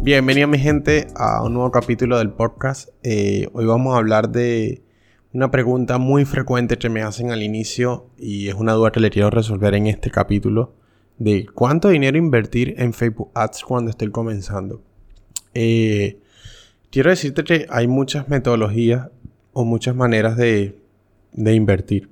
Bienvenido 0.00 0.46
mi 0.46 0.58
gente 0.58 1.08
a 1.16 1.42
un 1.42 1.54
nuevo 1.54 1.72
capítulo 1.72 2.18
del 2.18 2.30
podcast. 2.30 2.90
Eh, 3.02 3.48
hoy 3.52 3.66
vamos 3.66 3.94
a 3.94 3.98
hablar 3.98 4.30
de 4.30 4.82
una 5.32 5.50
pregunta 5.50 5.98
muy 5.98 6.24
frecuente 6.24 6.78
que 6.78 6.88
me 6.88 7.02
hacen 7.02 7.32
al 7.32 7.42
inicio 7.42 8.06
y 8.16 8.48
es 8.48 8.54
una 8.54 8.74
duda 8.74 8.92
que 8.92 9.00
le 9.00 9.10
quiero 9.10 9.28
resolver 9.28 9.74
en 9.74 9.88
este 9.88 10.10
capítulo 10.12 10.72
de 11.18 11.46
cuánto 11.52 11.88
dinero 11.88 12.16
invertir 12.16 12.74
en 12.78 12.92
Facebook 12.92 13.32
Ads 13.34 13.64
cuando 13.64 13.90
estoy 13.90 14.10
comenzando. 14.12 14.82
Eh, 15.52 16.20
quiero 16.90 17.10
decirte 17.10 17.42
que 17.42 17.66
hay 17.68 17.88
muchas 17.88 18.28
metodologías 18.28 19.10
o 19.52 19.64
muchas 19.64 19.96
maneras 19.96 20.36
de, 20.36 20.78
de 21.32 21.54
invertir. 21.54 22.08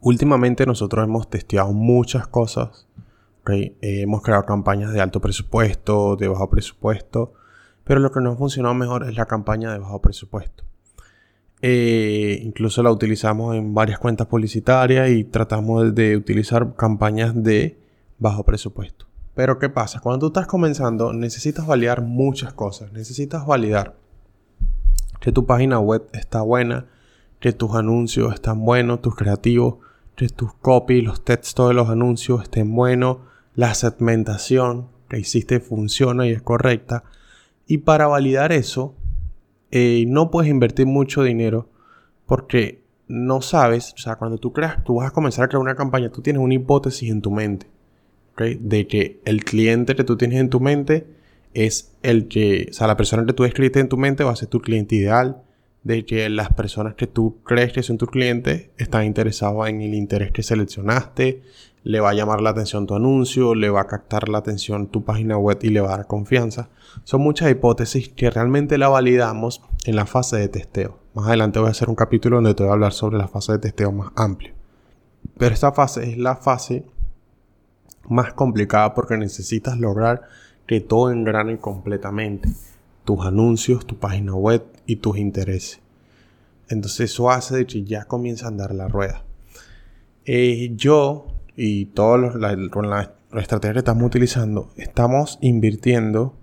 Últimamente 0.00 0.64
nosotros 0.64 1.04
hemos 1.04 1.28
testeado 1.28 1.72
muchas 1.72 2.26
cosas 2.26 2.88
eh, 3.46 3.76
hemos 3.80 4.22
creado 4.22 4.44
campañas 4.44 4.92
de 4.92 5.00
alto 5.00 5.20
presupuesto, 5.20 6.16
de 6.16 6.28
bajo 6.28 6.50
presupuesto, 6.50 7.32
pero 7.84 8.00
lo 8.00 8.12
que 8.12 8.20
nos 8.20 8.34
ha 8.34 8.38
funcionado 8.38 8.74
mejor 8.74 9.08
es 9.08 9.16
la 9.16 9.26
campaña 9.26 9.72
de 9.72 9.78
bajo 9.78 10.00
presupuesto. 10.00 10.64
Eh, 11.60 12.38
incluso 12.42 12.82
la 12.82 12.92
utilizamos 12.92 13.56
en 13.56 13.74
varias 13.74 13.98
cuentas 13.98 14.26
publicitarias 14.28 15.10
y 15.10 15.24
tratamos 15.24 15.94
de 15.94 16.16
utilizar 16.16 16.74
campañas 16.76 17.32
de 17.34 17.78
bajo 18.18 18.44
presupuesto. 18.44 19.06
Pero 19.34 19.58
¿qué 19.58 19.68
pasa? 19.68 20.00
Cuando 20.00 20.20
tú 20.20 20.26
estás 20.26 20.46
comenzando 20.46 21.12
necesitas 21.12 21.66
validar 21.66 22.02
muchas 22.02 22.52
cosas. 22.52 22.92
Necesitas 22.92 23.46
validar 23.46 23.96
que 25.20 25.32
tu 25.32 25.46
página 25.46 25.78
web 25.78 26.08
está 26.12 26.42
buena, 26.42 26.86
que 27.40 27.52
tus 27.52 27.74
anuncios 27.74 28.34
están 28.34 28.64
buenos, 28.64 29.00
tus 29.00 29.14
creativos, 29.14 29.76
que 30.16 30.28
tus 30.28 30.52
copy, 30.54 31.02
los 31.02 31.24
textos 31.24 31.68
de 31.68 31.74
los 31.74 31.88
anuncios 31.88 32.42
estén 32.42 32.74
buenos, 32.74 33.18
la 33.58 33.74
segmentación 33.74 34.86
que 35.08 35.18
hiciste 35.18 35.58
funciona 35.58 36.28
y 36.28 36.30
es 36.30 36.40
correcta. 36.40 37.02
Y 37.66 37.78
para 37.78 38.06
validar 38.06 38.52
eso, 38.52 38.94
eh, 39.72 40.04
no 40.06 40.30
puedes 40.30 40.48
invertir 40.48 40.86
mucho 40.86 41.24
dinero 41.24 41.68
porque 42.24 42.84
no 43.08 43.42
sabes, 43.42 43.94
o 43.94 43.98
sea, 43.98 44.14
cuando 44.14 44.38
tú 44.38 44.52
creas, 44.52 44.84
tú 44.84 44.94
vas 44.94 45.08
a 45.08 45.10
comenzar 45.10 45.44
a 45.44 45.48
crear 45.48 45.60
una 45.60 45.74
campaña, 45.74 46.10
tú 46.10 46.22
tienes 46.22 46.40
una 46.40 46.54
hipótesis 46.54 47.10
en 47.10 47.20
tu 47.20 47.32
mente, 47.32 47.66
De 48.36 48.86
que 48.86 49.20
el 49.24 49.42
cliente 49.44 49.96
que 49.96 50.04
tú 50.04 50.16
tienes 50.16 50.38
en 50.38 50.50
tu 50.50 50.60
mente 50.60 51.08
es 51.52 51.96
el 52.04 52.28
que, 52.28 52.68
o 52.70 52.72
sea, 52.72 52.86
la 52.86 52.96
persona 52.96 53.26
que 53.26 53.32
tú 53.32 53.44
escribiste 53.44 53.80
en 53.80 53.88
tu 53.88 53.96
mente 53.96 54.22
va 54.22 54.30
a 54.30 54.36
ser 54.36 54.48
tu 54.48 54.60
cliente 54.60 54.94
ideal, 54.94 55.42
de 55.82 56.04
que 56.04 56.28
las 56.28 56.52
personas 56.52 56.94
que 56.94 57.08
tú 57.08 57.38
crees 57.42 57.72
que 57.72 57.82
son 57.82 57.98
tus 57.98 58.08
clientes 58.08 58.70
están 58.76 59.04
interesados 59.04 59.68
en 59.68 59.80
el 59.80 59.94
interés 59.94 60.30
que 60.30 60.44
seleccionaste, 60.44 61.42
le 61.84 62.00
va 62.00 62.10
a 62.10 62.14
llamar 62.14 62.40
la 62.40 62.50
atención 62.50 62.86
tu 62.86 62.94
anuncio, 62.94 63.54
le 63.54 63.70
va 63.70 63.82
a 63.82 63.86
captar 63.86 64.28
la 64.28 64.38
atención 64.38 64.88
tu 64.88 65.04
página 65.04 65.38
web 65.38 65.58
y 65.62 65.70
le 65.70 65.80
va 65.80 65.94
a 65.94 65.96
dar 65.98 66.06
confianza. 66.06 66.68
Son 67.04 67.20
muchas 67.20 67.50
hipótesis 67.50 68.08
que 68.08 68.30
realmente 68.30 68.78
la 68.78 68.88
validamos 68.88 69.62
en 69.84 69.96
la 69.96 70.06
fase 70.06 70.36
de 70.36 70.48
testeo. 70.48 70.98
Más 71.14 71.26
adelante 71.26 71.58
voy 71.58 71.68
a 71.68 71.70
hacer 71.72 71.88
un 71.88 71.94
capítulo 71.94 72.36
donde 72.36 72.54
te 72.54 72.62
voy 72.62 72.70
a 72.70 72.74
hablar 72.74 72.92
sobre 72.92 73.18
la 73.18 73.28
fase 73.28 73.52
de 73.52 73.58
testeo 73.58 73.92
más 73.92 74.10
amplio. 74.16 74.52
Pero 75.36 75.54
esta 75.54 75.72
fase 75.72 76.10
es 76.10 76.18
la 76.18 76.36
fase 76.36 76.84
más 78.08 78.32
complicada 78.32 78.94
porque 78.94 79.16
necesitas 79.16 79.78
lograr 79.78 80.22
que 80.66 80.80
todo 80.80 81.10
engrane 81.10 81.58
completamente. 81.58 82.50
Tus 83.04 83.24
anuncios, 83.24 83.86
tu 83.86 83.96
página 83.96 84.34
web 84.34 84.64
y 84.86 84.96
tus 84.96 85.16
intereses. 85.16 85.80
Entonces 86.68 87.12
eso 87.12 87.30
hace 87.30 87.56
de 87.56 87.66
que 87.66 87.84
ya 87.84 88.04
comienza 88.04 88.46
a 88.46 88.48
andar 88.48 88.74
la 88.74 88.88
rueda. 88.88 89.24
Eh, 90.26 90.72
yo 90.76 91.26
y 91.60 91.86
todos 91.86 92.36
la, 92.36 92.56
con 92.70 92.88
la, 92.88 93.16
estrategia 93.32 93.72
que 93.72 93.78
estamos 93.80 94.04
utilizando, 94.04 94.70
estamos 94.76 95.38
invirtiendo 95.42 96.38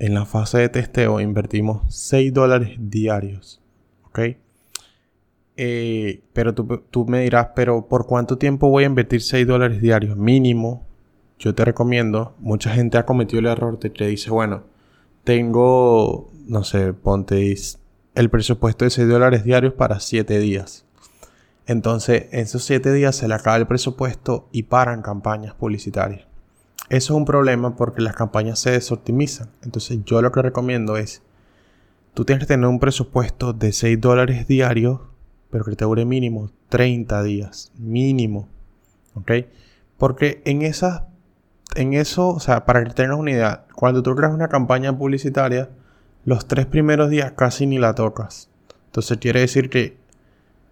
en 0.00 0.12
la 0.14 0.26
fase 0.26 0.58
de 0.58 0.68
testeo, 0.68 1.20
invertimos 1.20 1.82
6 1.94 2.34
dólares 2.34 2.76
diarios. 2.76 3.62
¿Ok? 4.06 4.18
Eh, 5.56 6.20
pero 6.32 6.52
tú, 6.52 6.82
tú, 6.90 7.06
me 7.06 7.20
dirás, 7.20 7.50
pero 7.54 7.86
¿por 7.86 8.06
cuánto 8.06 8.38
tiempo 8.38 8.68
voy 8.68 8.82
a 8.82 8.88
invertir 8.88 9.22
6 9.22 9.46
dólares 9.46 9.80
diarios? 9.80 10.16
Mínimo, 10.16 10.84
yo 11.38 11.54
te 11.54 11.64
recomiendo, 11.64 12.34
mucha 12.40 12.70
gente 12.70 12.98
ha 12.98 13.06
cometido 13.06 13.38
el 13.38 13.46
error 13.46 13.78
de 13.78 13.92
que 13.92 14.08
dice, 14.08 14.30
bueno, 14.30 14.64
tengo, 15.22 16.28
no 16.44 16.64
sé, 16.64 16.92
ponte 16.92 17.54
el 18.16 18.30
presupuesto 18.30 18.84
de 18.84 18.90
6 18.90 19.08
dólares 19.08 19.44
diarios 19.44 19.74
para 19.74 20.00
7 20.00 20.40
días. 20.40 20.85
Entonces, 21.66 22.26
en 22.30 22.40
esos 22.40 22.64
7 22.64 22.92
días 22.92 23.16
se 23.16 23.26
le 23.28 23.34
acaba 23.34 23.56
el 23.56 23.66
presupuesto 23.66 24.48
y 24.52 24.64
paran 24.64 25.02
campañas 25.02 25.54
publicitarias. 25.54 26.26
Eso 26.88 27.12
es 27.12 27.16
un 27.18 27.24
problema 27.24 27.74
porque 27.74 28.00
las 28.00 28.14
campañas 28.14 28.60
se 28.60 28.70
desoptimizan. 28.70 29.50
Entonces, 29.62 29.98
yo 30.04 30.22
lo 30.22 30.30
que 30.30 30.42
recomiendo 30.42 30.96
es, 30.96 31.22
tú 32.14 32.24
tienes 32.24 32.44
que 32.44 32.54
tener 32.54 32.66
un 32.68 32.78
presupuesto 32.78 33.52
de 33.52 33.72
6 33.72 34.00
dólares 34.00 34.46
diarios, 34.46 35.00
pero 35.50 35.64
que 35.64 35.74
te 35.74 35.84
dure 35.84 36.04
mínimo 36.04 36.52
30 36.68 37.22
días. 37.24 37.72
Mínimo. 37.76 38.48
¿Ok? 39.14 39.32
Porque 39.98 40.42
en 40.44 40.62
esas, 40.62 41.02
en 41.74 41.94
eso, 41.94 42.28
o 42.28 42.40
sea, 42.40 42.64
para 42.64 42.84
que 42.84 42.90
tengas 42.90 43.18
una 43.18 43.32
idea, 43.32 43.66
cuando 43.74 44.04
tú 44.04 44.14
creas 44.14 44.32
una 44.32 44.48
campaña 44.48 44.96
publicitaria, 44.96 45.70
los 46.24 46.46
tres 46.46 46.66
primeros 46.66 47.10
días 47.10 47.32
casi 47.32 47.66
ni 47.66 47.78
la 47.78 47.94
tocas. 47.94 48.50
Entonces 48.86 49.18
quiere 49.18 49.40
decir 49.40 49.70
que 49.70 49.96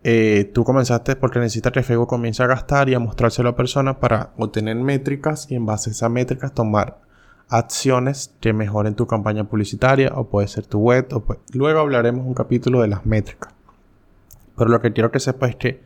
eh, 0.06 0.50
tú 0.52 0.64
comenzaste 0.64 1.16
porque 1.16 1.38
necesitas 1.38 1.72
que 1.72 1.82
Facebook 1.82 2.08
comience 2.08 2.42
a 2.42 2.46
gastar 2.46 2.90
y 2.90 2.94
a 2.94 2.98
mostrárselo 2.98 3.48
a 3.48 3.56
personas 3.56 3.96
para 3.96 4.34
obtener 4.36 4.76
métricas 4.76 5.50
y 5.50 5.54
en 5.54 5.64
base 5.64 5.88
a 5.88 5.92
esas 5.92 6.10
métricas 6.10 6.52
tomar 6.52 7.00
acciones 7.48 8.34
que 8.40 8.52
mejoren 8.52 8.96
tu 8.96 9.06
campaña 9.06 9.44
publicitaria 9.44 10.12
o 10.14 10.28
puede 10.28 10.46
ser 10.48 10.66
tu 10.66 10.78
web. 10.78 11.08
O 11.14 11.24
Luego 11.54 11.80
hablaremos 11.80 12.26
un 12.26 12.34
capítulo 12.34 12.82
de 12.82 12.88
las 12.88 13.06
métricas. 13.06 13.54
Pero 14.58 14.68
lo 14.68 14.82
que 14.82 14.92
quiero 14.92 15.10
que 15.10 15.20
sepas 15.20 15.50
es 15.50 15.56
que 15.56 15.80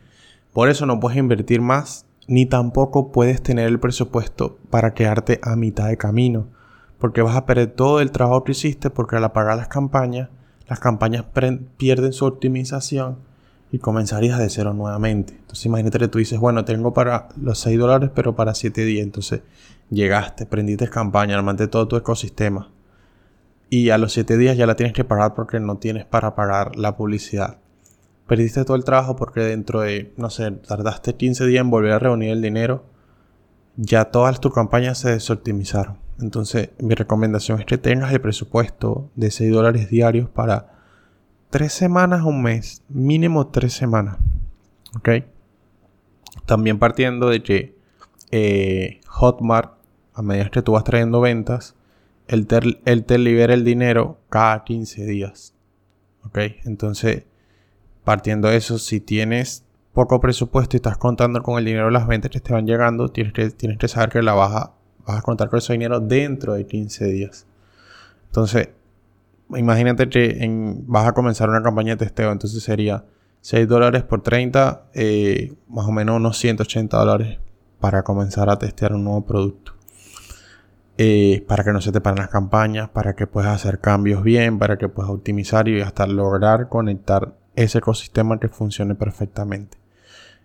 por 0.51 0.67
eso 0.67 0.85
no 0.85 0.99
puedes 0.99 1.17
invertir 1.17 1.61
más 1.61 2.05
ni 2.27 2.45
tampoco 2.45 3.13
puedes 3.13 3.41
tener 3.41 3.67
el 3.67 3.79
presupuesto 3.79 4.59
para 4.69 4.93
quedarte 4.93 5.39
a 5.43 5.55
mitad 5.55 5.87
de 5.87 5.95
camino. 5.95 6.47
Porque 6.97 7.21
vas 7.21 7.37
a 7.37 7.45
perder 7.45 7.71
todo 7.71 8.01
el 8.01 8.11
trabajo 8.11 8.43
que 8.43 8.51
hiciste 8.51 8.89
porque 8.89 9.15
al 9.15 9.23
apagar 9.23 9.55
las 9.55 9.69
campañas, 9.69 10.27
las 10.67 10.81
campañas 10.81 11.23
pierden 11.77 12.11
su 12.11 12.25
optimización 12.25 13.28
y 13.71 13.79
comenzarías 13.79 14.39
de 14.39 14.49
cero 14.49 14.73
nuevamente. 14.73 15.33
Entonces 15.33 15.65
imagínate 15.65 15.99
que 15.99 16.07
tú 16.07 16.17
dices, 16.17 16.39
bueno, 16.39 16.65
tengo 16.65 16.93
para 16.93 17.29
los 17.39 17.59
6 17.59 17.77
dólares, 17.77 18.09
pero 18.13 18.35
para 18.35 18.55
7 18.55 18.83
días. 18.83 19.03
Entonces 19.03 19.41
llegaste, 19.89 20.45
prendiste 20.45 20.89
campaña, 20.89 21.35
armaste 21.35 21.67
todo 21.67 21.87
tu 21.87 21.95
ecosistema. 21.95 22.71
Y 23.69 23.91
a 23.91 23.97
los 23.99 24.13
7 24.13 24.37
días 24.37 24.57
ya 24.57 24.65
la 24.65 24.75
tienes 24.75 24.93
que 24.93 25.03
pagar 25.03 25.35
porque 25.35 25.59
no 25.59 25.77
tienes 25.77 26.05
para 26.05 26.35
pagar 26.35 26.75
la 26.75 26.97
publicidad. 26.97 27.59
Perdiste 28.27 28.65
todo 28.65 28.77
el 28.77 28.83
trabajo 28.83 29.15
porque 29.15 29.41
dentro 29.41 29.81
de, 29.81 30.13
no 30.17 30.29
sé, 30.29 30.51
tardaste 30.51 31.15
15 31.15 31.45
días 31.45 31.61
en 31.61 31.69
volver 31.69 31.91
a 31.91 31.99
reunir 31.99 32.31
el 32.31 32.41
dinero. 32.41 32.85
Ya 33.75 34.05
todas 34.05 34.39
tus 34.39 34.53
campañas 34.53 34.97
se 34.97 35.11
desoptimizaron. 35.11 35.97
Entonces 36.19 36.71
mi 36.79 36.95
recomendación 36.95 37.59
es 37.59 37.65
que 37.65 37.77
tengas 37.77 38.11
el 38.11 38.21
presupuesto 38.21 39.09
de 39.15 39.31
6 39.31 39.51
dólares 39.51 39.89
diarios 39.89 40.29
para 40.29 40.78
tres 41.49 41.73
semanas 41.73 42.23
o 42.23 42.27
un 42.27 42.41
mes, 42.41 42.83
mínimo 42.89 43.47
tres 43.47 43.73
semanas. 43.73 44.17
¿Ok? 44.95 45.09
También 46.45 46.79
partiendo 46.79 47.29
de 47.29 47.43
que 47.43 47.75
eh, 48.31 49.01
Hotmart, 49.07 49.73
a 50.13 50.21
medida 50.21 50.49
que 50.49 50.61
tú 50.61 50.73
vas 50.73 50.83
trayendo 50.83 51.21
ventas, 51.21 51.75
él 52.27 52.45
te, 52.45 53.17
libera 53.17 53.53
el 53.53 53.63
dinero 53.63 54.19
cada 54.29 54.63
15 54.63 55.05
días. 55.05 55.53
¿Ok? 56.25 56.37
Entonces, 56.65 57.23
partiendo 58.03 58.49
de 58.49 58.57
eso, 58.57 58.77
si 58.77 58.99
tienes 58.99 59.63
poco 59.93 60.19
presupuesto 60.19 60.75
y 60.75 60.77
estás 60.77 60.97
contando 60.97 61.41
con 61.41 61.57
el 61.57 61.65
dinero 61.65 61.85
de 61.85 61.91
las 61.91 62.07
ventas 62.07 62.29
que 62.29 62.39
te 62.39 62.53
van 62.53 62.67
llegando, 62.67 63.09
tienes 63.09 63.33
que, 63.33 63.49
tienes 63.49 63.77
que 63.77 63.87
saber 63.87 64.09
que 64.09 64.21
la 64.21 64.33
vas 64.33 64.51
a, 64.51 64.73
vas 65.05 65.17
a 65.17 65.21
contar 65.21 65.49
con 65.49 65.57
ese 65.57 65.73
dinero 65.73 65.99
dentro 65.99 66.53
de 66.53 66.67
15 66.67 67.05
días. 67.05 67.47
Entonces, 68.27 68.69
imagínate 69.55 70.09
que 70.09 70.37
vas 70.85 71.07
a 71.07 71.13
comenzar 71.13 71.49
una 71.49 71.63
campaña 71.63 71.95
de 71.95 72.05
testeo, 72.05 72.31
entonces 72.31 72.61
sería 72.63 73.05
6 73.41 73.67
dólares 73.67 74.03
por 74.03 74.21
30, 74.21 74.89
eh, 74.93 75.53
más 75.67 75.87
o 75.87 75.91
menos 75.91 76.17
unos 76.17 76.37
180 76.37 76.97
dólares 76.97 77.39
para 77.79 78.03
comenzar 78.03 78.49
a 78.49 78.59
testear 78.59 78.93
un 78.93 79.05
nuevo 79.05 79.25
producto. 79.25 79.73
Eh, 80.97 81.45
para 81.47 81.63
que 81.63 81.71
no 81.71 81.79
se 81.79 81.93
te 81.93 82.01
paren 82.01 82.19
las 82.19 82.29
campañas, 82.29 82.89
para 82.89 83.15
que 83.15 83.25
puedas 83.25 83.55
hacer 83.55 83.79
cambios 83.79 84.21
bien, 84.21 84.59
para 84.59 84.77
que 84.77 84.89
puedas 84.89 85.09
optimizar 85.09 85.69
y 85.69 85.79
hasta 85.79 86.05
lograr 86.05 86.67
conectar 86.67 87.35
ese 87.55 87.77
ecosistema 87.77 88.37
que 88.37 88.49
funcione 88.49 88.95
perfectamente. 88.95 89.77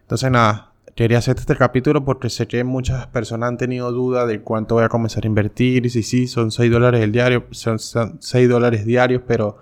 Entonces 0.02 0.30
nada, 0.30 0.73
quería 0.94 1.18
hacer 1.18 1.36
este 1.38 1.56
capítulo 1.56 2.04
porque 2.04 2.30
sé 2.30 2.46
que 2.46 2.62
muchas 2.64 3.06
personas 3.08 3.48
han 3.48 3.58
tenido 3.58 3.90
duda 3.92 4.26
de 4.26 4.40
cuánto 4.40 4.76
voy 4.76 4.84
a 4.84 4.88
comenzar 4.88 5.24
a 5.24 5.26
invertir 5.26 5.86
y 5.86 5.90
si 5.90 6.02
sí, 6.02 6.26
son 6.26 6.50
6 6.50 6.70
dólares 6.70 7.00
el 7.02 7.12
diario, 7.12 7.44
son 7.50 7.78
6 7.78 8.48
dólares 8.48 8.86
diarios, 8.86 9.22
pero 9.26 9.58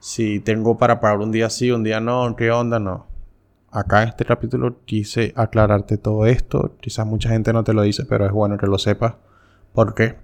si 0.00 0.40
tengo 0.40 0.78
para 0.78 1.00
pagar 1.00 1.18
un 1.18 1.32
día 1.32 1.50
sí, 1.50 1.70
un 1.70 1.82
día 1.82 2.00
no, 2.00 2.34
¿qué 2.36 2.50
onda? 2.50 2.78
No. 2.78 3.06
Acá 3.70 4.02
en 4.02 4.08
este 4.10 4.24
capítulo 4.24 4.76
quise 4.84 5.32
aclararte 5.36 5.98
todo 5.98 6.24
esto. 6.26 6.76
Quizás 6.80 7.06
mucha 7.06 7.30
gente 7.30 7.52
no 7.52 7.64
te 7.64 7.74
lo 7.74 7.82
dice, 7.82 8.04
pero 8.06 8.24
es 8.24 8.32
bueno 8.32 8.56
que 8.56 8.66
lo 8.66 8.78
sepas. 8.78 9.14
¿Por 9.74 9.94
qué? 9.94 10.16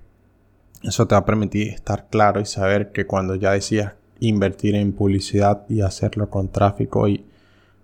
Eso 0.83 1.07
te 1.07 1.15
va 1.15 1.21
a 1.21 1.27
permitir 1.27 1.69
estar 1.69 2.07
claro 2.09 2.41
y 2.41 2.47
saber 2.47 2.93
que 2.93 3.07
cuando 3.07 3.35
ya 3.35 3.53
decías 3.53 3.93
invertir 4.21 4.77
en 4.77 4.93
publicidad 4.93 5.65
y 5.69 5.83
hacerlo 5.83 6.31
con 6.31 6.49
tráfico 6.49 7.09
y 7.09 7.27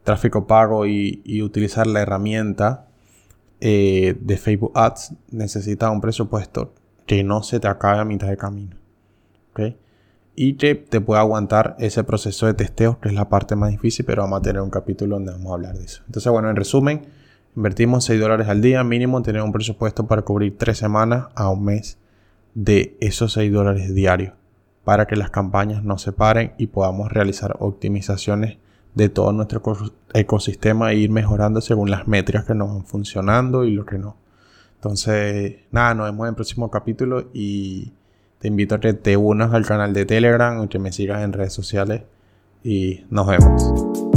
tráfico 0.05 0.47
pago 0.47 0.87
y, 0.87 1.43
utilizar 1.43 1.87
la 1.87 2.01
herramienta 2.01 2.87
eh, 3.61 4.17
de 4.21 4.37
Facebook 4.37 4.73
Ads, 4.75 5.15
necesitas 5.31 5.91
un 5.91 6.01
presupuesto 6.01 6.73
que 7.07 7.25
no 7.25 7.43
se 7.43 7.61
te 7.61 7.69
acabe 7.69 8.01
a 8.01 8.05
mitad 8.05 8.29
de 8.29 8.37
camino. 8.37 8.77
Y 10.37 10.55
que 10.55 10.75
te 10.75 11.03
pueda 11.03 11.21
aguantar 11.21 11.77
ese 11.79 12.03
proceso 12.03 12.47
de 12.47 12.55
testeo, 12.55 12.99
que 13.01 13.09
es 13.09 13.15
la 13.15 13.29
parte 13.29 13.57
más 13.57 13.71
difícil, 13.71 14.07
pero 14.07 14.23
vamos 14.23 14.39
a 14.39 14.43
tener 14.43 14.63
un 14.63 14.71
capítulo 14.71 15.17
donde 15.17 15.33
vamos 15.33 15.51
a 15.51 15.55
hablar 15.55 15.77
de 15.77 15.85
eso. 15.85 16.03
Entonces, 16.07 16.33
bueno, 16.33 16.49
en 16.49 16.57
resumen, 16.57 17.03
invertimos 17.55 18.05
6 18.05 18.19
dólares 18.19 18.49
al 18.49 18.63
día 18.63 18.83
mínimo, 18.83 19.21
tener 19.21 19.43
un 19.43 19.53
presupuesto 19.53 20.07
para 20.07 20.23
cubrir 20.23 20.57
3 20.57 20.79
semanas 20.79 21.27
a 21.35 21.51
un 21.51 21.65
mes 21.65 21.99
de 22.55 22.97
esos 23.01 23.35
6 23.35 23.53
dólares 23.53 23.95
diarios 23.95 24.33
para 24.85 25.07
que 25.07 25.17
las 25.17 25.31
campañas 25.31 25.85
no 25.85 25.99
se 25.99 26.13
paren 26.13 26.55
y 26.59 26.69
podamos 26.69 27.13
realizar 27.13 27.57
optimizaciones 27.59 28.59
de 28.95 29.09
todo 29.09 29.33
nuestro 29.33 29.63
ecosistema 30.15 30.93
e 30.93 30.97
ir 30.97 31.11
mejorando 31.11 31.61
según 31.61 31.91
las 31.91 32.09
métricas 32.09 32.45
que 32.45 32.55
nos 32.55 32.69
van 32.69 32.85
funcionando 32.85 33.65
y 33.65 33.73
lo 33.73 33.87
que 33.87 33.99
no. 33.99 34.17
Entonces, 34.77 35.57
nada, 35.71 35.95
nos 35.95 36.07
vemos 36.07 36.25
en 36.25 36.29
el 36.31 36.35
próximo 36.35 36.71
capítulo 36.71 37.29
y 37.33 37.93
te 38.39 38.49
invito 38.49 38.75
a 38.75 38.81
que 38.81 38.95
te 38.95 39.17
unas 39.17 39.53
al 39.53 39.67
canal 39.67 39.93
de 39.93 40.07
Telegram 40.07 40.59
o 40.61 40.69
que 40.69 40.79
me 40.79 40.93
sigas 40.93 41.23
en 41.23 41.33
redes 41.33 41.53
sociales 41.53 42.03
y 42.65 43.05
nos 43.11 43.27
vemos. 43.27 44.10